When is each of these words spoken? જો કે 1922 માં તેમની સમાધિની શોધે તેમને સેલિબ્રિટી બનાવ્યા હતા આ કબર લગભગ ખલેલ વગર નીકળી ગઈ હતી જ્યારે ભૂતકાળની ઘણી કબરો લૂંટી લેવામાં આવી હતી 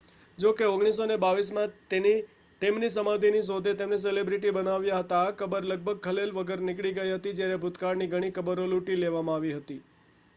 જો 0.37 0.51
કે 0.51 0.67
1922 0.67 1.51
માં 1.51 1.73
તેમની 2.61 2.89
સમાધિની 2.89 3.41
શોધે 3.41 3.73
તેમને 3.73 3.99
સેલિબ્રિટી 3.99 4.53
બનાવ્યા 4.55 5.01
હતા 5.01 5.19
આ 5.25 5.35
કબર 5.35 5.67
લગભગ 5.67 6.01
ખલેલ 6.01 6.33
વગર 6.33 6.65
નીકળી 6.65 6.93
ગઈ 6.93 7.07
હતી 7.11 7.35
જ્યારે 7.35 7.59
ભૂતકાળની 7.59 8.09
ઘણી 8.09 8.33
કબરો 8.33 8.67
લૂંટી 8.67 8.97
લેવામાં 8.97 9.37
આવી 9.37 9.53
હતી 9.53 9.79